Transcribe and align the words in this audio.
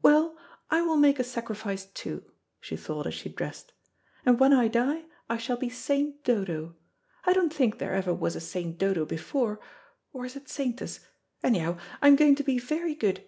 "Well, 0.00 0.38
I 0.70 0.80
will 0.80 0.96
make 0.96 1.18
a 1.18 1.22
sacrifice, 1.22 1.84
too," 1.84 2.24
she 2.58 2.74
thought 2.74 3.06
as 3.06 3.12
she 3.12 3.28
dressed, 3.28 3.74
"and 4.24 4.40
when 4.40 4.54
I 4.54 4.66
die 4.66 5.04
I 5.28 5.36
shall 5.36 5.58
be 5.58 5.68
St. 5.68 6.24
Dodo. 6.24 6.74
I 7.26 7.34
don't 7.34 7.52
think 7.52 7.76
there 7.76 7.92
ever 7.92 8.14
was 8.14 8.34
a 8.34 8.40
saint 8.40 8.78
Dodo 8.78 9.04
before, 9.04 9.60
or 10.10 10.24
is 10.24 10.36
it 10.36 10.48
saintess? 10.48 11.00
Anyhow, 11.42 11.76
I 12.00 12.08
am 12.08 12.16
going 12.16 12.34
to 12.36 12.42
be 12.42 12.58
very 12.58 12.94
good. 12.94 13.24